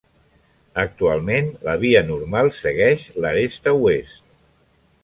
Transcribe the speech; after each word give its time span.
Actualment, 0.83 1.51
la 1.67 1.75
via 1.83 2.01
normal 2.09 2.51
segueix 2.57 3.07
l'aresta 3.23 3.79
oest. 3.87 4.21